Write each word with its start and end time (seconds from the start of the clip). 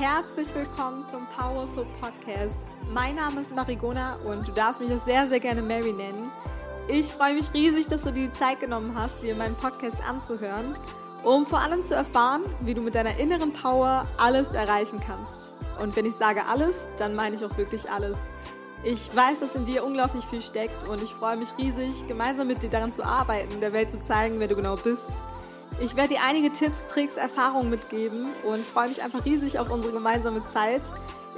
Herzlich 0.00 0.48
willkommen 0.54 1.04
zum 1.10 1.26
Powerful 1.26 1.84
Podcast. 2.00 2.64
Mein 2.90 3.16
Name 3.16 3.42
ist 3.42 3.54
Marigona 3.54 4.16
und 4.24 4.48
du 4.48 4.52
darfst 4.52 4.80
mich 4.80 4.90
auch 4.90 5.04
sehr, 5.04 5.28
sehr 5.28 5.40
gerne 5.40 5.60
Mary 5.60 5.92
nennen. 5.92 6.32
Ich 6.88 7.08
freue 7.08 7.34
mich 7.34 7.52
riesig, 7.52 7.86
dass 7.86 8.00
du 8.00 8.10
dir 8.10 8.28
die 8.28 8.32
Zeit 8.32 8.60
genommen 8.60 8.94
hast, 8.96 9.22
dir 9.22 9.34
meinen 9.34 9.56
Podcast 9.56 9.98
anzuhören, 10.08 10.74
um 11.22 11.44
vor 11.44 11.60
allem 11.60 11.84
zu 11.84 11.94
erfahren, 11.94 12.40
wie 12.62 12.72
du 12.72 12.80
mit 12.80 12.94
deiner 12.94 13.18
inneren 13.18 13.52
Power 13.52 14.06
alles 14.16 14.54
erreichen 14.54 15.00
kannst. 15.00 15.52
Und 15.78 15.94
wenn 15.96 16.06
ich 16.06 16.14
sage 16.14 16.46
alles, 16.46 16.88
dann 16.96 17.14
meine 17.14 17.36
ich 17.36 17.44
auch 17.44 17.58
wirklich 17.58 17.90
alles. 17.90 18.16
Ich 18.82 19.14
weiß, 19.14 19.40
dass 19.40 19.54
in 19.54 19.66
dir 19.66 19.84
unglaublich 19.84 20.24
viel 20.24 20.40
steckt 20.40 20.88
und 20.88 21.02
ich 21.02 21.12
freue 21.12 21.36
mich 21.36 21.50
riesig, 21.58 22.06
gemeinsam 22.06 22.46
mit 22.46 22.62
dir 22.62 22.70
daran 22.70 22.90
zu 22.90 23.04
arbeiten, 23.04 23.60
der 23.60 23.74
Welt 23.74 23.90
zu 23.90 24.02
zeigen, 24.02 24.40
wer 24.40 24.48
du 24.48 24.56
genau 24.56 24.76
bist. 24.76 25.20
Ich 25.78 25.96
werde 25.96 26.14
dir 26.14 26.20
einige 26.26 26.50
Tipps, 26.50 26.86
Tricks, 26.86 27.16
Erfahrungen 27.16 27.70
mitgeben 27.70 28.26
und 28.44 28.64
freue 28.64 28.88
mich 28.88 29.02
einfach 29.02 29.24
riesig 29.24 29.58
auf 29.58 29.70
unsere 29.70 29.92
gemeinsame 29.92 30.42
Zeit. 30.44 30.82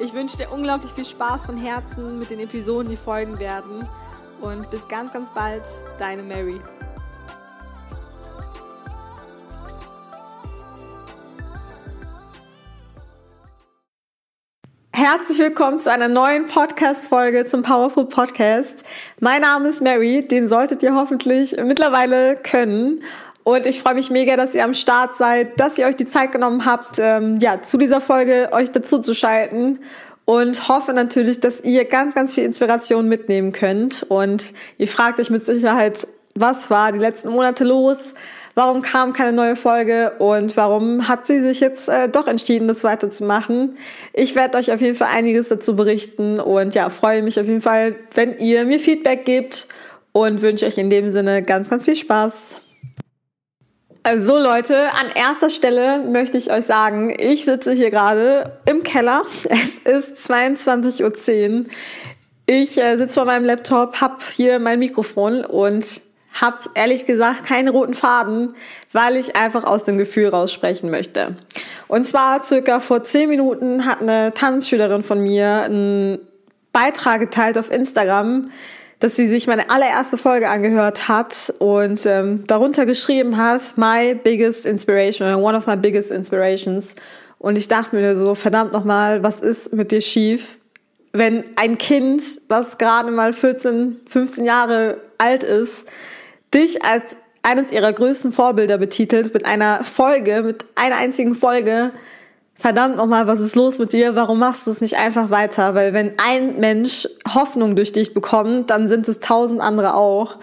Ich 0.01 0.15
wünsche 0.15 0.37
dir 0.37 0.51
unglaublich 0.51 0.91
viel 0.93 1.05
Spaß 1.05 1.47
von 1.47 1.57
Herzen 1.57 2.19
mit 2.19 2.31
den 2.31 2.41
Episoden, 2.41 2.91
die 2.91 2.97
folgen 2.97 3.39
werden. 3.39 3.89
Und 4.41 4.69
bis 4.71 4.89
ganz, 4.89 5.13
ganz 5.13 5.31
bald, 5.33 5.63
deine 5.99 6.23
Mary. 6.23 6.61
Herzlich 14.93 15.39
willkommen 15.39 15.79
zu 15.79 15.91
einer 15.91 16.09
neuen 16.09 16.47
Podcast-Folge 16.47 17.45
zum 17.45 17.63
Powerful 17.63 18.07
Podcast. 18.07 18.85
Mein 19.21 19.43
Name 19.43 19.69
ist 19.69 19.83
Mary, 19.83 20.27
den 20.27 20.49
solltet 20.49 20.83
ihr 20.83 20.95
hoffentlich 20.95 21.57
mittlerweile 21.57 22.37
können. 22.37 23.03
Und 23.45 23.67
ich 23.67 23.81
freue 23.81 23.95
mich 23.95 24.11
mega, 24.11 24.37
dass 24.37 24.55
ihr 24.55 24.65
am 24.65 24.75
Start 24.75 25.17
seid, 25.17 25.59
dass 25.59 25.79
ihr 25.79 25.87
euch 25.87 25.97
die 25.97 26.07
Zeit 26.07 26.33
genommen 26.33 26.65
habt, 26.65 26.99
ähm, 26.99 27.39
ja, 27.41 27.63
zu 27.63 27.77
dieser 27.77 28.01
Folge 28.01 28.51
euch 28.53 28.71
dazu 28.71 28.99
zu 28.99 29.15
schalten. 29.15 29.81
Und 30.25 30.69
hoffe 30.69 30.93
natürlich, 30.93 31.41
dass 31.41 31.63
ihr 31.63 31.85
ganz, 31.85 32.15
ganz 32.15 32.35
viel 32.35 32.45
Inspiration 32.45 33.09
mitnehmen 33.09 33.51
könnt. 33.51 34.05
Und 34.09 34.53
ihr 34.79 34.87
fragt 34.87 35.19
euch 35.19 35.31
mit 35.31 35.45
Sicherheit, 35.45 36.07
was 36.35 36.71
war 36.71 36.93
die 36.93 37.01
letzten 37.01 37.31
Monate 37.31 37.65
los? 37.65 38.15
Warum 38.55 38.83
kam 38.83 39.15
keine 39.15 39.33
neue 39.33 39.57
Folge 39.57 40.13
und 40.19 40.57
warum 40.59 41.09
hat 41.09 41.27
sie 41.27 41.41
sich 41.41 41.61
jetzt 41.61 41.89
äh, 41.89 42.09
doch 42.09 42.27
entschieden, 42.27 42.69
das 42.69 42.85
weiterzumachen? 42.85 43.77
Ich 44.13 44.35
werde 44.35 44.59
euch 44.59 44.71
auf 44.73 44.81
jeden 44.81 44.95
Fall 44.95 45.09
einiges 45.11 45.49
dazu 45.49 45.75
berichten 45.75 46.39
und 46.39 46.75
ja, 46.75 46.91
freue 46.91 47.23
mich 47.23 47.41
auf 47.41 47.47
jeden 47.47 47.63
Fall, 47.63 47.97
wenn 48.15 48.39
ihr 48.39 48.67
mir 48.67 48.79
Feedback 48.79 49.25
gebt 49.25 49.69
und 50.13 50.43
wünsche 50.43 50.67
euch 50.67 50.77
in 50.77 50.91
dem 50.91 51.09
Sinne 51.09 51.43
ganz, 51.43 51.71
ganz 51.71 51.87
viel 51.87 51.97
Spaß. 51.97 52.61
Also 54.05 54.37
Leute, 54.37 54.93
an 54.95 55.11
erster 55.15 55.49
Stelle 55.49 56.01
möchte 56.01 56.37
ich 56.37 56.51
euch 56.51 56.65
sagen, 56.65 57.15
ich 57.17 57.45
sitze 57.45 57.73
hier 57.73 57.91
gerade 57.91 58.59
im 58.67 58.83
Keller. 58.83 59.23
Es 59.49 59.79
ist 59.79 60.31
22.10 60.31 61.61
Uhr. 61.61 61.67
Ich 62.47 62.79
äh, 62.79 62.97
sitze 62.97 63.15
vor 63.15 63.27
meinem 63.27 63.45
Laptop, 63.45 64.01
habe 64.01 64.17
hier 64.35 64.59
mein 64.59 64.81
Mikrofon 64.81 65.45
und 65.45 66.01
habe 66.33 66.59
ehrlich 66.75 67.07
gesagt 67.07 67.45
keine 67.45 67.71
roten 67.71 67.95
Faden, 67.95 68.57
weil 68.93 69.17
ich 69.17 69.37
einfach 69.37 69.65
aus 69.65 69.85
dem 69.85 69.99
Gefühl 69.99 70.29
raussprechen 70.29 70.91
möchte. 70.91 71.37
Und 71.87 72.09
zwar 72.09 72.43
circa 72.43 72.81
vor 72.81 73.05
zehn 73.05 73.29
Minuten 73.29 73.87
hat 73.87 74.01
eine 74.01 74.35
Tanzschülerin 74.35 75.05
von 75.05 75.21
mir 75.21 75.63
einen 75.63 76.19
Beitrag 76.73 77.21
geteilt 77.21 77.57
auf 77.57 77.71
Instagram, 77.71 78.43
dass 79.03 79.17
sie 79.17 79.27
sich 79.27 79.49
meine 79.49 79.69
allererste 79.69 80.17
Folge 80.17 80.49
angehört 80.49 81.09
hat 81.09 81.53
und 81.59 82.07
ähm, 82.07 82.45
darunter 82.47 82.87
geschrieben 82.87 83.37
hat, 83.37 83.77
my 83.77 84.15
biggest 84.15 84.65
inspiration 84.65 85.27
oder 85.27 85.39
one 85.39 85.59
of 85.59 85.67
my 85.67 85.77
biggest 85.77 86.13
inspirations. 86.13 86.95
Und 87.39 87.59
ich 87.59 87.67
dachte 87.67 87.97
mir 87.97 88.15
so, 88.15 88.37
verdammt 88.37 88.73
nochmal, 88.73 89.25
was 89.25 89.41
ist 89.41 89.73
mit 89.73 89.91
dir 89.91 90.01
schief? 90.01 90.59
Wenn 91.13 91.43
ein 91.57 91.79
Kind, 91.79 92.23
was 92.47 92.79
gerade 92.79 93.11
mal 93.11 93.33
14, 93.33 94.03
15 94.09 94.45
Jahre 94.45 94.99
alt 95.19 95.43
ist, 95.43 95.89
dich 96.55 96.85
als 96.85 97.17
eines 97.43 97.73
ihrer 97.73 97.93
größten 97.93 98.31
Vorbilder 98.31 98.79
betitelt 98.79 99.35
mit 99.35 99.47
einer 99.47 99.85
Folge, 99.85 100.43
mit 100.43 100.65
einer 100.77 100.95
einzigen 100.95 101.35
Folge. 101.35 101.91
Verdammt 102.63 102.97
nochmal, 102.97 103.27
was 103.27 103.41
ist 103.41 103.57
los 103.57 103.81
mit 103.81 103.93
dir? 103.93 104.15
Warum 104.15 104.39
machst 104.39 104.69
du 104.69 104.71
es 104.71 104.81
nicht 104.81 104.97
einfach 104.97 105.31
weiter? 105.31 105.75
Weil 105.75 105.95
wenn 105.95 106.13
ein 106.25 106.61
Mensch 106.61 107.09
Hoffnung 107.35 107.75
durch 107.75 107.91
dich 107.91 108.15
bekommt, 108.15 108.71
dann 108.71 108.89
sind 108.89 109.09
es 109.09 109.19
tausend 109.19 109.61
andere 109.61 109.97
auch. 109.97 110.37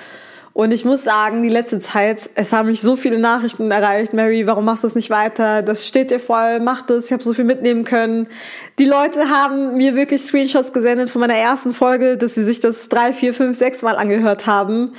Und 0.51 0.73
ich 0.73 0.83
muss 0.83 1.05
sagen, 1.05 1.43
die 1.43 1.47
letzte 1.47 1.79
Zeit, 1.79 2.29
es 2.35 2.51
haben 2.51 2.67
mich 2.67 2.81
so 2.81 2.97
viele 2.97 3.19
Nachrichten 3.19 3.71
erreicht. 3.71 4.13
Mary, 4.13 4.45
warum 4.47 4.65
machst 4.65 4.83
du 4.83 4.87
es 4.87 4.95
nicht 4.95 5.09
weiter? 5.09 5.61
Das 5.61 5.87
steht 5.87 6.11
dir 6.11 6.19
voll, 6.19 6.59
mach 6.59 6.81
das. 6.81 7.05
Ich 7.05 7.13
habe 7.13 7.23
so 7.23 7.31
viel 7.33 7.45
mitnehmen 7.45 7.85
können. 7.85 8.27
Die 8.79 8.85
Leute 8.85 9.29
haben 9.29 9.77
mir 9.77 9.95
wirklich 9.95 10.21
Screenshots 10.21 10.73
gesendet 10.73 11.09
von 11.09 11.21
meiner 11.21 11.37
ersten 11.37 11.71
Folge, 11.71 12.17
dass 12.17 12.35
sie 12.35 12.43
sich 12.43 12.59
das 12.59 12.89
drei, 12.89 13.13
vier, 13.13 13.33
fünf, 13.33 13.57
sechs 13.57 13.81
Mal 13.81 13.95
angehört 13.95 14.45
haben. 14.45 14.91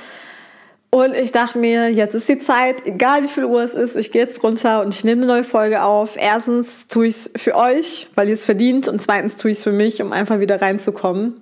Und 0.93 1.15
ich 1.15 1.31
dachte 1.31 1.57
mir, 1.57 1.87
jetzt 1.87 2.15
ist 2.15 2.27
die 2.27 2.37
Zeit, 2.37 2.85
egal 2.85 3.23
wie 3.23 3.29
viel 3.29 3.45
Uhr 3.45 3.63
es 3.63 3.73
ist, 3.73 3.95
ich 3.95 4.11
gehe 4.11 4.23
jetzt 4.23 4.43
runter 4.43 4.81
und 4.81 4.93
ich 4.93 5.05
nehme 5.05 5.21
eine 5.21 5.27
neue 5.31 5.43
Folge 5.45 5.83
auf. 5.83 6.17
Erstens 6.17 6.87
tue 6.87 7.07
ich 7.07 7.15
es 7.15 7.31
für 7.37 7.55
euch, 7.55 8.09
weil 8.15 8.27
ihr 8.27 8.33
es 8.33 8.43
verdient. 8.43 8.89
Und 8.89 9.01
zweitens 9.01 9.37
tue 9.37 9.51
ich 9.51 9.57
es 9.57 9.63
für 9.63 9.71
mich, 9.71 10.01
um 10.01 10.11
einfach 10.11 10.39
wieder 10.41 10.61
reinzukommen. 10.61 11.39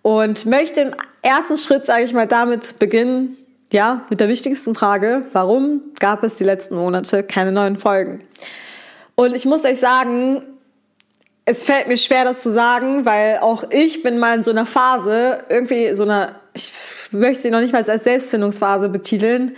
Und 0.00 0.46
möchte 0.46 0.80
im 0.80 0.90
ersten 1.20 1.58
Schritt, 1.58 1.84
sage 1.84 2.04
ich 2.04 2.14
mal, 2.14 2.26
damit 2.26 2.78
beginnen, 2.78 3.36
ja, 3.70 4.06
mit 4.08 4.20
der 4.20 4.28
wichtigsten 4.28 4.74
Frage, 4.74 5.26
warum 5.32 5.82
gab 6.00 6.24
es 6.24 6.36
die 6.36 6.44
letzten 6.44 6.76
Monate 6.76 7.22
keine 7.22 7.52
neuen 7.52 7.76
Folgen? 7.76 8.24
Und 9.16 9.36
ich 9.36 9.44
muss 9.44 9.66
euch 9.66 9.80
sagen, 9.80 10.42
es 11.44 11.62
fällt 11.62 11.88
mir 11.88 11.98
schwer, 11.98 12.24
das 12.24 12.42
zu 12.42 12.48
sagen, 12.48 13.04
weil 13.04 13.38
auch 13.38 13.64
ich 13.70 14.02
bin 14.02 14.18
mal 14.18 14.34
in 14.34 14.42
so 14.42 14.50
einer 14.50 14.64
Phase, 14.64 15.40
irgendwie 15.50 15.94
so 15.94 16.04
einer 16.04 16.32
ich 16.58 16.72
möchte 17.12 17.42
sie 17.42 17.50
noch 17.50 17.60
nicht 17.60 17.72
mal 17.72 17.84
als 17.84 18.04
Selbstfindungsphase 18.04 18.88
betiteln, 18.88 19.56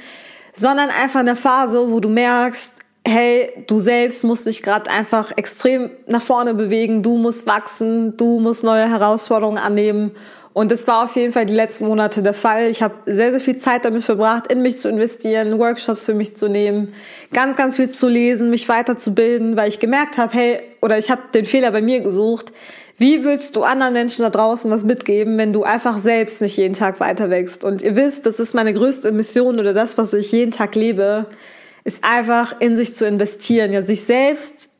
sondern 0.52 0.90
einfach 0.90 1.20
eine 1.20 1.36
Phase, 1.36 1.90
wo 1.90 2.00
du 2.00 2.08
merkst, 2.08 2.74
hey, 3.06 3.64
du 3.66 3.78
selbst 3.78 4.24
musst 4.24 4.46
dich 4.46 4.62
gerade 4.62 4.90
einfach 4.90 5.32
extrem 5.36 5.90
nach 6.06 6.22
vorne 6.22 6.54
bewegen, 6.54 7.02
du 7.02 7.16
musst 7.16 7.46
wachsen, 7.46 8.16
du 8.16 8.40
musst 8.40 8.64
neue 8.64 8.88
Herausforderungen 8.88 9.58
annehmen. 9.58 10.12
Und 10.52 10.72
das 10.72 10.88
war 10.88 11.04
auf 11.04 11.14
jeden 11.14 11.32
Fall 11.32 11.46
die 11.46 11.54
letzten 11.54 11.86
Monate 11.86 12.22
der 12.22 12.34
Fall. 12.34 12.68
Ich 12.70 12.82
habe 12.82 12.94
sehr, 13.06 13.30
sehr 13.30 13.40
viel 13.40 13.56
Zeit 13.56 13.84
damit 13.84 14.02
verbracht, 14.02 14.52
in 14.52 14.62
mich 14.62 14.78
zu 14.78 14.88
investieren, 14.88 15.58
Workshops 15.60 16.04
für 16.04 16.14
mich 16.14 16.34
zu 16.34 16.48
nehmen, 16.48 16.92
ganz, 17.32 17.56
ganz 17.56 17.76
viel 17.76 17.88
zu 17.88 18.08
lesen, 18.08 18.50
mich 18.50 18.68
weiterzubilden, 18.68 19.56
weil 19.56 19.68
ich 19.68 19.78
gemerkt 19.78 20.18
habe, 20.18 20.34
hey, 20.34 20.60
oder 20.82 20.98
ich 20.98 21.10
habe 21.10 21.22
den 21.32 21.44
Fehler 21.44 21.70
bei 21.70 21.82
mir 21.82 22.00
gesucht, 22.00 22.52
wie 22.98 23.24
willst 23.24 23.56
du 23.56 23.62
anderen 23.62 23.94
Menschen 23.94 24.22
da 24.22 24.30
draußen 24.30 24.70
was 24.70 24.84
mitgeben, 24.84 25.38
wenn 25.38 25.52
du 25.52 25.62
einfach 25.62 25.98
selbst 25.98 26.42
nicht 26.42 26.56
jeden 26.56 26.74
Tag 26.74 27.00
weiter 27.00 27.30
wächst? 27.30 27.62
Und 27.64 27.82
ihr 27.82 27.94
wisst, 27.96 28.26
das 28.26 28.40
ist 28.40 28.52
meine 28.52 28.74
größte 28.74 29.12
Mission 29.12 29.58
oder 29.58 29.72
das, 29.72 29.96
was 29.96 30.12
ich 30.12 30.32
jeden 30.32 30.50
Tag 30.50 30.74
lebe, 30.74 31.26
ist 31.84 32.04
einfach 32.04 32.60
in 32.60 32.76
sich 32.76 32.94
zu 32.94 33.06
investieren, 33.06 33.72
ja, 33.72 33.82
sich 33.82 34.02
selbst 34.02 34.70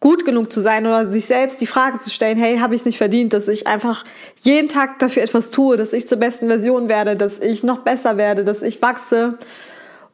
gut 0.00 0.24
genug 0.24 0.50
zu 0.50 0.60
sein 0.60 0.86
oder 0.86 1.08
sich 1.08 1.26
selbst 1.26 1.60
die 1.60 1.66
Frage 1.66 1.98
zu 1.98 2.08
stellen, 2.08 2.38
hey, 2.38 2.58
habe 2.58 2.74
ich 2.74 2.80
es 2.80 2.86
nicht 2.86 2.96
verdient, 2.96 3.34
dass 3.34 3.48
ich 3.48 3.66
einfach 3.66 4.04
jeden 4.40 4.68
Tag 4.68 4.98
dafür 4.98 5.22
etwas 5.22 5.50
tue, 5.50 5.76
dass 5.76 5.92
ich 5.92 6.08
zur 6.08 6.18
besten 6.18 6.48
Version 6.48 6.88
werde, 6.88 7.16
dass 7.16 7.38
ich 7.38 7.62
noch 7.62 7.78
besser 7.78 8.16
werde, 8.16 8.42
dass 8.42 8.62
ich 8.62 8.80
wachse. 8.80 9.38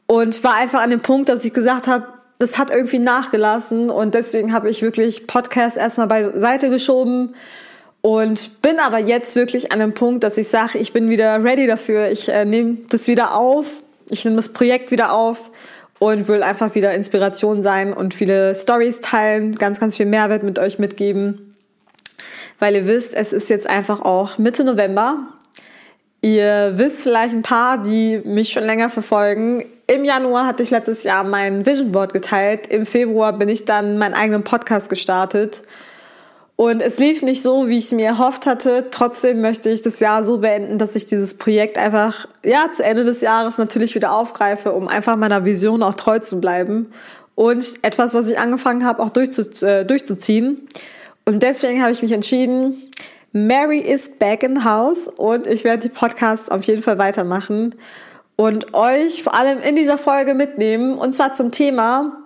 Und 0.06 0.42
war 0.44 0.54
einfach 0.54 0.82
an 0.82 0.90
dem 0.90 1.00
Punkt, 1.00 1.28
dass 1.28 1.44
ich 1.44 1.52
gesagt 1.52 1.86
habe, 1.86 2.06
das 2.38 2.58
hat 2.58 2.70
irgendwie 2.70 2.98
nachgelassen 2.98 3.88
und 3.90 4.14
deswegen 4.14 4.52
habe 4.52 4.68
ich 4.68 4.82
wirklich 4.82 5.26
Podcast 5.26 5.76
erstmal 5.76 6.06
beiseite 6.06 6.68
geschoben 6.68 7.34
und 8.02 8.62
bin 8.62 8.78
aber 8.78 8.98
jetzt 8.98 9.36
wirklich 9.36 9.72
an 9.72 9.80
dem 9.80 9.94
Punkt, 9.94 10.22
dass 10.22 10.36
ich 10.36 10.48
sage, 10.48 10.78
ich 10.78 10.92
bin 10.92 11.08
wieder 11.08 11.42
ready 11.42 11.66
dafür. 11.66 12.08
Ich 12.08 12.28
äh, 12.28 12.44
nehme 12.44 12.76
das 12.88 13.06
wieder 13.06 13.34
auf, 13.34 13.66
ich 14.10 14.24
nehme 14.24 14.36
das 14.36 14.50
Projekt 14.50 14.90
wieder 14.90 15.12
auf 15.12 15.50
und 15.98 16.28
will 16.28 16.42
einfach 16.42 16.74
wieder 16.74 16.92
Inspiration 16.92 17.62
sein 17.62 17.92
und 17.92 18.14
viele 18.14 18.54
Stories 18.54 19.00
teilen, 19.00 19.54
ganz, 19.54 19.80
ganz 19.80 19.96
viel 19.96 20.06
Mehrwert 20.06 20.42
mit 20.42 20.58
euch 20.58 20.78
mitgeben. 20.78 21.56
Weil 22.58 22.74
ihr 22.74 22.86
wisst, 22.86 23.14
es 23.14 23.32
ist 23.32 23.50
jetzt 23.50 23.68
einfach 23.68 24.00
auch 24.00 24.38
Mitte 24.38 24.64
November 24.64 25.28
Ihr 26.26 26.72
wisst 26.76 27.02
vielleicht 27.02 27.34
ein 27.34 27.42
paar, 27.42 27.78
die 27.78 28.20
mich 28.24 28.48
schon 28.48 28.64
länger 28.64 28.90
verfolgen. 28.90 29.64
Im 29.86 30.04
Januar 30.04 30.44
hatte 30.44 30.62
ich 30.62 30.70
letztes 30.70 31.04
Jahr 31.04 31.22
mein 31.22 31.64
Vision 31.66 31.92
Board 31.92 32.12
geteilt. 32.12 32.66
Im 32.66 32.84
Februar 32.84 33.32
bin 33.32 33.48
ich 33.48 33.64
dann 33.64 33.96
meinen 33.96 34.14
eigenen 34.14 34.42
Podcast 34.42 34.88
gestartet. 34.88 35.62
Und 36.56 36.80
es 36.80 36.98
lief 36.98 37.20
nicht 37.20 37.42
so, 37.42 37.68
wie 37.68 37.76
ich 37.76 37.84
es 37.84 37.92
mir 37.92 38.06
erhofft 38.06 38.46
hatte. 38.46 38.86
Trotzdem 38.90 39.42
möchte 39.42 39.68
ich 39.68 39.82
das 39.82 40.00
Jahr 40.00 40.24
so 40.24 40.38
beenden, 40.38 40.78
dass 40.78 40.96
ich 40.96 41.04
dieses 41.04 41.34
Projekt 41.34 41.76
einfach, 41.76 42.26
ja, 42.44 42.72
zu 42.72 42.82
Ende 42.82 43.04
des 43.04 43.20
Jahres 43.20 43.58
natürlich 43.58 43.94
wieder 43.94 44.12
aufgreife, 44.12 44.72
um 44.72 44.88
einfach 44.88 45.16
meiner 45.16 45.44
Vision 45.44 45.82
auch 45.82 45.94
treu 45.94 46.18
zu 46.18 46.40
bleiben. 46.40 46.90
Und 47.34 47.74
etwas, 47.82 48.14
was 48.14 48.30
ich 48.30 48.38
angefangen 48.38 48.86
habe, 48.86 49.02
auch 49.02 49.10
durchzu, 49.10 49.42
äh, 49.66 49.84
durchzuziehen. 49.84 50.66
Und 51.26 51.42
deswegen 51.42 51.82
habe 51.82 51.92
ich 51.92 52.00
mich 52.00 52.12
entschieden, 52.12 52.74
Mary 53.32 53.80
is 53.80 54.08
back 54.08 54.42
in 54.42 54.64
house 54.64 55.08
und 55.08 55.46
ich 55.46 55.62
werde 55.62 55.82
die 55.82 55.94
Podcasts 55.94 56.48
auf 56.48 56.64
jeden 56.64 56.82
Fall 56.82 56.96
weitermachen 56.96 57.74
und 58.36 58.72
euch 58.72 59.22
vor 59.22 59.34
allem 59.34 59.60
in 59.60 59.76
dieser 59.76 59.98
Folge 59.98 60.32
mitnehmen 60.32 60.94
und 60.94 61.14
zwar 61.14 61.34
zum 61.34 61.50
Thema, 61.50 62.16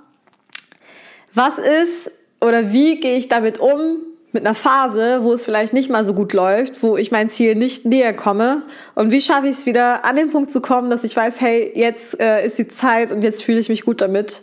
was 1.34 1.58
ist, 1.58 2.12
oder 2.40 2.72
wie 2.72 3.00
gehe 3.00 3.16
ich 3.16 3.26
damit 3.26 3.58
um, 3.58 3.96
mit 4.32 4.46
einer 4.46 4.54
Phase, 4.54 5.22
wo 5.22 5.32
es 5.32 5.44
vielleicht 5.44 5.72
nicht 5.72 5.90
mal 5.90 6.04
so 6.04 6.14
gut 6.14 6.32
läuft, 6.32 6.82
wo 6.82 6.96
ich 6.96 7.10
mein 7.10 7.30
Ziel 7.30 7.54
nicht 7.54 7.84
näher 7.84 8.12
komme 8.12 8.62
und 8.94 9.10
wie 9.10 9.20
schaffe 9.20 9.46
ich 9.46 9.52
es 9.52 9.66
wieder 9.66 10.04
an 10.04 10.16
den 10.16 10.30
Punkt 10.30 10.50
zu 10.50 10.60
kommen, 10.60 10.90
dass 10.90 11.04
ich 11.04 11.16
weiß, 11.16 11.40
hey, 11.40 11.72
jetzt 11.74 12.18
äh, 12.20 12.44
ist 12.44 12.58
die 12.58 12.68
Zeit 12.68 13.12
und 13.12 13.22
jetzt 13.22 13.42
fühle 13.42 13.58
ich 13.58 13.68
mich 13.68 13.84
gut 13.84 14.00
damit 14.00 14.42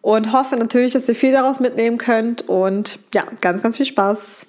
und 0.00 0.32
hoffe 0.32 0.56
natürlich, 0.56 0.92
dass 0.92 1.08
ihr 1.08 1.14
viel 1.14 1.32
daraus 1.32 1.60
mitnehmen 1.60 1.98
könnt 1.98 2.48
und 2.48 2.98
ja, 3.14 3.24
ganz, 3.40 3.62
ganz 3.62 3.76
viel 3.76 3.86
Spaß. 3.86 4.46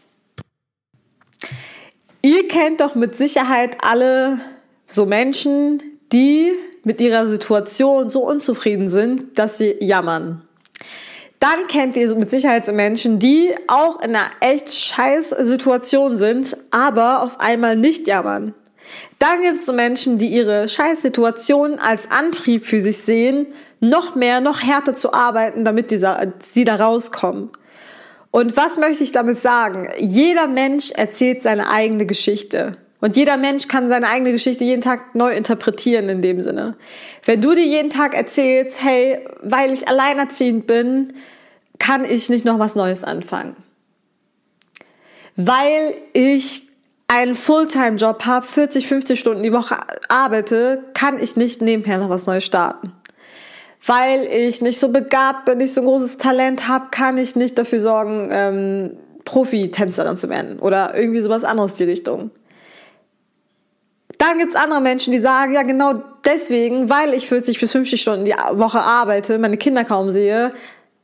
Ihr 2.21 2.47
kennt 2.47 2.81
doch 2.81 2.95
mit 2.95 3.15
Sicherheit 3.15 3.77
alle 3.81 4.39
so 4.88 5.06
Menschen, 5.06 5.81
die 6.12 6.51
mit 6.83 7.00
ihrer 7.01 7.27
Situation 7.27 8.09
so 8.09 8.25
unzufrieden 8.27 8.89
sind, 8.89 9.38
dass 9.38 9.57
sie 9.57 9.75
jammern. 9.80 10.44
Dann 11.39 11.68
kennt 11.68 11.95
ihr 11.95 12.13
mit 12.15 12.30
Sicherheit 12.30 12.65
so 12.65 12.74
Menschen, 12.74 13.19
die 13.19 13.56
auch 13.68 14.01
in 14.01 14.15
einer 14.15 14.30
echt 14.41 14.74
scheiß 14.74 15.30
Situation 15.30 16.18
sind, 16.18 16.57
aber 16.71 17.24
auf 17.24 17.39
einmal 17.39 17.77
nicht 17.77 18.07
jammern. 18.07 18.53
Dann 19.19 19.41
gibt 19.41 19.59
es 19.59 19.65
so 19.65 19.74
Menschen, 19.74 20.18
die 20.18 20.27
ihre 20.27 20.68
scheiß 20.68 21.01
Situation 21.01 21.80
als 21.80 22.12
Antrieb 22.12 22.65
für 22.65 22.81
sich 22.81 22.97
sehen, 22.97 23.47
noch 23.80 24.15
mehr, 24.15 24.41
noch 24.41 24.62
härter 24.62 24.94
zu 24.94 25.13
arbeiten, 25.13 25.63
damit 25.63 25.91
dieser, 25.91 26.33
sie 26.41 26.65
da 26.65 26.75
rauskommen. 26.75 27.50
Und 28.31 28.57
was 28.57 28.77
möchte 28.77 29.03
ich 29.03 29.12
damit 29.12 29.39
sagen? 29.39 29.89
Jeder 29.97 30.47
Mensch 30.47 30.92
erzählt 30.92 31.42
seine 31.42 31.69
eigene 31.69 32.06
Geschichte. 32.06 32.77
Und 33.01 33.16
jeder 33.16 33.38
Mensch 33.38 33.68
kann 33.68 33.88
seine 33.88 34.10
eigene 34.10 34.31
Geschichte 34.31 34.63
jeden 34.63 34.81
Tag 34.81 35.16
neu 35.16 35.34
interpretieren 35.34 36.10
in 36.10 36.22
dem 36.22 36.42
Sinne. 36.42 36.75
Wenn 37.25 37.42
du 37.42 37.56
dir 37.56 37.66
jeden 37.66 37.90
Tag 37.90 38.13
erzählst, 38.13 38.84
hey, 38.84 39.25
weil 39.42 39.72
ich 39.72 39.88
alleinerziehend 39.88 40.68
bin, 40.68 41.13
kann 41.78 42.04
ich 42.04 42.30
nicht 42.30 42.44
noch 42.44 42.60
was 42.60 42.75
Neues 42.75 43.06
anfangen. 43.06 43.56
Weil 45.38 45.96
ich 46.12 46.63
einen 47.07 47.36
Fulltime-Job 47.36 48.25
habe, 48.25 48.46
40, 48.46 48.88
50 48.88 49.19
Stunden 49.19 49.44
die 49.44 49.54
Woche 49.54 49.78
arbeite, 50.10 50.84
kann 50.94 51.18
ich 51.18 51.38
nicht 51.38 51.62
nebenher 51.62 51.98
noch 51.98 52.10
was 52.10 52.28
Neues 52.28 52.45
starten. 52.45 52.92
Weil 53.86 54.25
ich 54.25 54.62
nicht 54.62 54.80
so 54.80 54.90
begabt 54.90 55.45
bin, 55.45 55.60
nicht 55.60 55.74
so 55.74 55.81
ein 55.81 55.88
großes 55.88 56.18
Talent 56.18 56.68
habe, 56.68 56.88
kann 56.92 57.18
ich 57.18 57.38
nicht 57.38 57.57
dafür 57.57 57.80
sorgen, 57.80 58.28
ähm, 58.30 58.92
Profi-Tänzerin 59.24 60.18
zu 60.18 60.30
werden 60.30 60.60
oder 60.60 60.95
irgendwie 60.98 61.22
sowas 61.22 61.45
anderes 61.45 61.75
die 61.75 61.86
Richtung. 61.86 62.31
Dann 64.19 64.38
gibt's 64.38 64.56
andere 64.56 64.81
Menschen, 64.81 65.13
die 65.13 65.19
sagen, 65.19 65.54
ja 65.54 65.63
genau 65.63 65.94
deswegen, 66.25 66.89
weil 66.89 67.13
ich 67.13 67.27
40 67.27 67.57
bis 67.60 67.71
50 67.71 68.01
Stunden 68.01 68.25
die 68.25 68.33
Woche 68.33 68.81
arbeite, 68.81 69.39
meine 69.39 69.56
Kinder 69.56 69.86
kaum 69.86 70.12
sehe, 70.12 70.51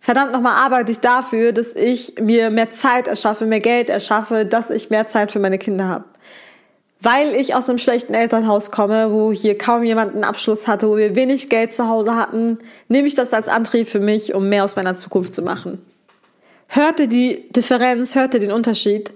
verdammt 0.01 0.33
nochmal 0.33 0.57
arbeite 0.57 0.91
ich 0.91 0.99
dafür, 0.99 1.53
dass 1.53 1.75
ich 1.75 2.15
mir 2.19 2.49
mehr 2.49 2.69
Zeit 2.69 3.07
erschaffe, 3.07 3.45
mehr 3.45 3.59
Geld 3.59 3.89
erschaffe, 3.89 4.45
dass 4.45 4.69
ich 4.69 4.89
mehr 4.89 5.07
Zeit 5.07 5.31
für 5.31 5.39
meine 5.39 5.57
Kinder 5.57 5.87
habe. 5.87 6.03
Weil 6.99 7.35
ich 7.35 7.55
aus 7.55 7.69
einem 7.69 7.77
schlechten 7.77 8.13
Elternhaus 8.13 8.69
komme, 8.69 9.11
wo 9.13 9.31
hier 9.31 9.57
kaum 9.57 9.83
jemand 9.83 10.13
einen 10.13 10.25
Abschluss 10.25 10.67
hatte, 10.67 10.89
wo 10.89 10.97
wir 10.97 11.15
wenig 11.15 11.49
Geld 11.49 11.71
zu 11.71 11.87
Hause 11.87 12.15
hatten, 12.17 12.59
nehme 12.89 13.07
ich 13.07 13.13
das 13.13 13.33
als 13.33 13.47
Antrieb 13.47 13.87
für 13.87 14.01
mich, 14.01 14.35
um 14.35 14.49
mehr 14.49 14.65
aus 14.65 14.75
meiner 14.75 14.95
Zukunft 14.95 15.33
zu 15.33 15.41
machen. 15.41 15.81
Hörte 16.67 17.07
die 17.07 17.47
Differenz, 17.53 18.15
hörte 18.15 18.39
den 18.39 18.51
Unterschied. 18.51 19.13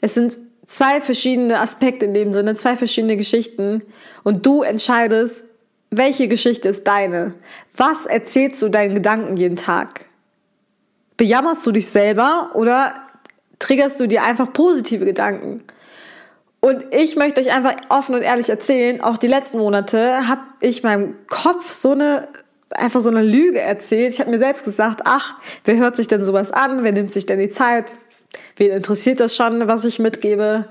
Es 0.00 0.14
sind 0.14 0.36
zwei 0.66 1.00
verschiedene 1.00 1.60
Aspekte 1.60 2.06
in 2.06 2.14
dem 2.14 2.32
Sinne, 2.32 2.54
zwei 2.54 2.76
verschiedene 2.76 3.16
Geschichten 3.16 3.82
und 4.24 4.44
du 4.44 4.62
entscheidest, 4.62 5.44
welche 5.90 6.28
Geschichte 6.28 6.68
ist 6.68 6.86
deine? 6.86 7.34
Was 7.76 8.06
erzählst 8.06 8.60
du 8.60 8.68
deinen 8.68 8.94
Gedanken 8.94 9.36
jeden 9.36 9.56
Tag? 9.56 10.06
Bejammerst 11.16 11.64
du 11.64 11.72
dich 11.72 11.86
selber 11.86 12.50
oder 12.54 12.94
triggerst 13.58 13.98
du 14.00 14.06
dir 14.06 14.24
einfach 14.24 14.52
positive 14.52 15.04
Gedanken? 15.04 15.62
Und 16.60 16.84
ich 16.90 17.16
möchte 17.16 17.40
euch 17.40 17.52
einfach 17.52 17.76
offen 17.88 18.16
und 18.16 18.22
ehrlich 18.22 18.50
erzählen, 18.50 19.00
auch 19.00 19.18
die 19.18 19.28
letzten 19.28 19.58
Monate 19.58 20.28
habe 20.28 20.42
ich 20.60 20.82
meinem 20.82 21.14
Kopf 21.28 21.70
so 21.70 21.92
eine 21.92 22.28
einfach 22.70 23.00
so 23.00 23.08
eine 23.08 23.22
Lüge 23.22 23.60
erzählt. 23.60 24.14
Ich 24.14 24.20
habe 24.20 24.30
mir 24.30 24.38
selbst 24.38 24.64
gesagt, 24.64 25.02
ach, 25.04 25.36
wer 25.64 25.76
hört 25.76 25.96
sich 25.96 26.08
denn 26.08 26.24
sowas 26.24 26.50
an? 26.50 26.82
Wer 26.82 26.92
nimmt 26.92 27.12
sich 27.12 27.24
denn 27.24 27.38
die 27.38 27.48
Zeit? 27.48 27.86
Wen 28.56 28.70
interessiert 28.70 29.20
das 29.20 29.36
schon, 29.36 29.66
was 29.68 29.84
ich 29.84 29.98
mitgebe? 29.98 30.66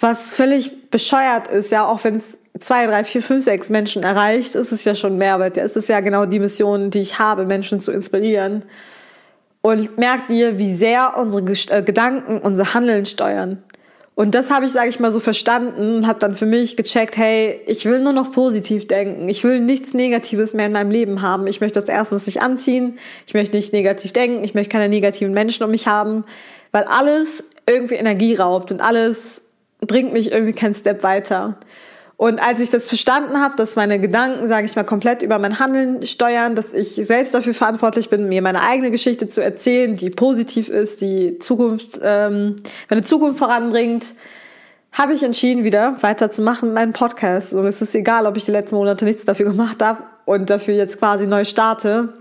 Was 0.00 0.36
völlig 0.36 0.90
bescheuert 0.90 1.48
ist, 1.48 1.72
ja, 1.72 1.86
auch 1.86 2.04
wenn 2.04 2.14
es 2.14 2.38
zwei, 2.58 2.86
drei, 2.86 3.04
vier, 3.04 3.22
fünf, 3.22 3.44
sechs 3.44 3.68
Menschen 3.68 4.02
erreicht, 4.02 4.54
ist 4.54 4.72
es 4.72 4.84
ja 4.84 4.94
schon 4.94 5.18
Mehrwert. 5.18 5.56
Ja, 5.56 5.64
es 5.64 5.76
ist 5.76 5.88
ja 5.88 6.00
genau 6.00 6.26
die 6.26 6.38
Mission, 6.38 6.90
die 6.90 7.00
ich 7.00 7.18
habe, 7.18 7.44
Menschen 7.46 7.80
zu 7.80 7.92
inspirieren. 7.92 8.64
Und 9.60 9.98
merkt 9.98 10.30
ihr, 10.30 10.58
wie 10.58 10.72
sehr 10.72 11.16
unsere 11.16 11.44
äh, 11.76 11.82
Gedanken 11.82 12.38
unser 12.38 12.74
Handeln 12.74 13.06
steuern. 13.06 13.62
Und 14.18 14.34
das 14.34 14.50
habe 14.50 14.66
ich, 14.66 14.72
sage 14.72 14.88
ich 14.88 14.98
mal, 14.98 15.12
so 15.12 15.20
verstanden 15.20 15.98
und 15.98 16.08
habe 16.08 16.18
dann 16.18 16.34
für 16.34 16.44
mich 16.44 16.76
gecheckt, 16.76 17.16
hey, 17.16 17.60
ich 17.68 17.84
will 17.84 18.00
nur 18.00 18.12
noch 18.12 18.32
positiv 18.32 18.88
denken. 18.88 19.28
Ich 19.28 19.44
will 19.44 19.60
nichts 19.60 19.94
Negatives 19.94 20.54
mehr 20.54 20.66
in 20.66 20.72
meinem 20.72 20.90
Leben 20.90 21.22
haben. 21.22 21.46
Ich 21.46 21.60
möchte 21.60 21.78
das 21.78 21.88
erstens 21.88 22.26
nicht 22.26 22.42
anziehen. 22.42 22.98
Ich 23.28 23.34
möchte 23.34 23.54
nicht 23.54 23.72
negativ 23.72 24.12
denken. 24.12 24.42
Ich 24.42 24.54
möchte 24.54 24.72
keine 24.72 24.88
negativen 24.88 25.32
Menschen 25.32 25.62
um 25.62 25.70
mich 25.70 25.86
haben, 25.86 26.24
weil 26.72 26.82
alles 26.82 27.44
irgendwie 27.68 27.94
Energie 27.94 28.34
raubt 28.34 28.72
und 28.72 28.80
alles 28.80 29.40
bringt 29.86 30.12
mich 30.12 30.32
irgendwie 30.32 30.52
keinen 30.52 30.74
Step 30.74 31.04
weiter. 31.04 31.56
Und 32.18 32.42
als 32.42 32.58
ich 32.58 32.68
das 32.68 32.88
verstanden 32.88 33.40
habe, 33.40 33.54
dass 33.54 33.76
meine 33.76 34.00
Gedanken, 34.00 34.48
sage 34.48 34.66
ich 34.66 34.74
mal, 34.74 34.82
komplett 34.82 35.22
über 35.22 35.38
mein 35.38 35.60
Handeln 35.60 36.02
steuern, 36.02 36.56
dass 36.56 36.72
ich 36.72 36.96
selbst 36.96 37.32
dafür 37.32 37.54
verantwortlich 37.54 38.10
bin, 38.10 38.28
mir 38.28 38.42
meine 38.42 38.62
eigene 38.62 38.90
Geschichte 38.90 39.28
zu 39.28 39.40
erzählen, 39.40 39.94
die 39.94 40.10
positiv 40.10 40.68
ist, 40.68 41.00
die 41.00 41.38
Zukunft, 41.38 42.00
ähm, 42.02 42.56
meine 42.90 43.04
Zukunft 43.04 43.38
voranbringt, 43.38 44.16
habe 44.90 45.14
ich 45.14 45.22
entschieden, 45.22 45.62
wieder 45.62 45.96
weiterzumachen 46.00 46.70
mit 46.70 46.74
meinem 46.74 46.92
Podcast. 46.92 47.54
Und 47.54 47.66
es 47.66 47.80
ist 47.82 47.94
egal, 47.94 48.26
ob 48.26 48.36
ich 48.36 48.46
die 48.46 48.50
letzten 48.50 48.74
Monate 48.74 49.04
nichts 49.04 49.24
dafür 49.24 49.50
gemacht 49.50 49.80
habe 49.80 50.02
und 50.24 50.50
dafür 50.50 50.74
jetzt 50.74 50.98
quasi 50.98 51.24
neu 51.24 51.44
starte, 51.44 52.14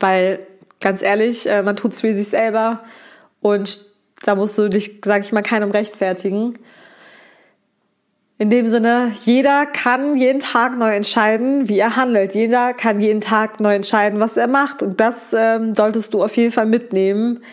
weil 0.00 0.38
ganz 0.80 1.02
ehrlich, 1.02 1.46
äh, 1.46 1.62
man 1.62 1.76
tut 1.76 1.92
es 1.92 2.00
für 2.00 2.14
sich 2.14 2.28
selber 2.28 2.80
und 3.42 3.78
da 4.24 4.36
musst 4.36 4.56
du 4.56 4.70
dich, 4.70 5.02
sage 5.04 5.22
ich 5.22 5.32
mal, 5.32 5.42
keinem 5.42 5.70
rechtfertigen. 5.70 6.54
In 8.42 8.50
dem 8.50 8.66
Sinne, 8.66 9.12
jeder 9.22 9.66
kann 9.66 10.16
jeden 10.16 10.40
Tag 10.40 10.76
neu 10.76 10.92
entscheiden, 10.96 11.68
wie 11.68 11.78
er 11.78 11.94
handelt. 11.94 12.34
Jeder 12.34 12.74
kann 12.74 12.98
jeden 12.98 13.20
Tag 13.20 13.60
neu 13.60 13.72
entscheiden, 13.72 14.18
was 14.18 14.36
er 14.36 14.48
macht. 14.48 14.82
Und 14.82 14.98
das 14.98 15.32
ähm, 15.32 15.76
solltest 15.76 16.12
du 16.12 16.24
auf 16.24 16.36
jeden 16.36 16.50
Fall 16.50 16.66
mitnehmen. 16.66 17.44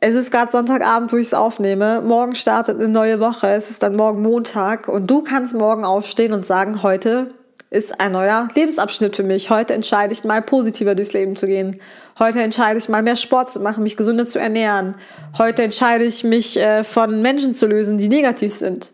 Es 0.00 0.14
ist 0.14 0.30
gerade 0.30 0.50
Sonntagabend, 0.50 1.12
wo 1.12 1.18
ich 1.18 1.26
es 1.26 1.34
aufnehme. 1.34 2.00
Morgen 2.00 2.34
startet 2.34 2.80
eine 2.80 2.88
neue 2.88 3.20
Woche. 3.20 3.48
Es 3.48 3.68
ist 3.68 3.82
dann 3.82 3.94
morgen 3.94 4.22
Montag. 4.22 4.88
Und 4.88 5.10
du 5.10 5.20
kannst 5.20 5.52
morgen 5.52 5.84
aufstehen 5.84 6.32
und 6.32 6.46
sagen, 6.46 6.82
heute 6.82 7.34
ist 7.68 8.00
ein 8.00 8.12
neuer 8.12 8.48
Lebensabschnitt 8.54 9.14
für 9.14 9.24
mich. 9.24 9.50
Heute 9.50 9.74
entscheide 9.74 10.14
ich 10.14 10.24
mal 10.24 10.40
positiver 10.40 10.94
durchs 10.94 11.12
Leben 11.12 11.36
zu 11.36 11.46
gehen. 11.46 11.78
Heute 12.18 12.40
entscheide 12.40 12.78
ich 12.78 12.88
mal 12.88 13.02
mehr 13.02 13.16
Sport 13.16 13.50
zu 13.50 13.60
machen, 13.60 13.82
mich 13.82 13.98
gesünder 13.98 14.24
zu 14.24 14.38
ernähren. 14.38 14.94
Heute 15.36 15.62
entscheide 15.62 16.04
ich 16.04 16.24
mich 16.24 16.58
äh, 16.58 16.84
von 16.84 17.20
Menschen 17.20 17.52
zu 17.52 17.66
lösen, 17.66 17.98
die 17.98 18.08
negativ 18.08 18.54
sind. 18.54 18.90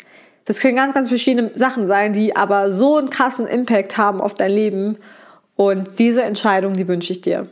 Das 0.48 0.60
können 0.60 0.76
ganz, 0.76 0.94
ganz 0.94 1.10
verschiedene 1.10 1.50
Sachen 1.52 1.86
sein, 1.86 2.14
die 2.14 2.34
aber 2.34 2.72
so 2.72 2.96
einen 2.96 3.10
krassen 3.10 3.46
Impact 3.46 3.98
haben 3.98 4.22
auf 4.22 4.32
dein 4.32 4.50
Leben. 4.50 4.96
Und 5.56 5.98
diese 5.98 6.22
Entscheidung, 6.22 6.72
die 6.72 6.88
wünsche 6.88 7.12
ich 7.12 7.20
dir. 7.20 7.46